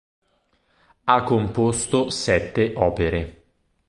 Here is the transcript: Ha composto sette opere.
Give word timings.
Ha 1.03 1.21
composto 1.21 2.09
sette 2.09 2.73
opere. 2.75 3.43